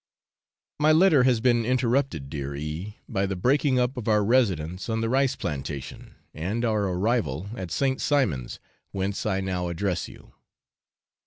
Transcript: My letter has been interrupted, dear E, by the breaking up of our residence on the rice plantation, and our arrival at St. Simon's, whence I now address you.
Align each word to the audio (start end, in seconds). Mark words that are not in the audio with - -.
My 0.79 0.91
letter 0.91 1.25
has 1.25 1.41
been 1.41 1.63
interrupted, 1.63 2.27
dear 2.27 2.55
E, 2.55 2.97
by 3.07 3.27
the 3.27 3.35
breaking 3.35 3.77
up 3.77 3.97
of 3.97 4.07
our 4.07 4.25
residence 4.25 4.89
on 4.89 5.01
the 5.01 5.09
rice 5.09 5.35
plantation, 5.35 6.15
and 6.33 6.65
our 6.65 6.87
arrival 6.89 7.51
at 7.55 7.69
St. 7.69 8.01
Simon's, 8.01 8.59
whence 8.89 9.27
I 9.27 9.41
now 9.41 9.67
address 9.67 10.07
you. 10.07 10.33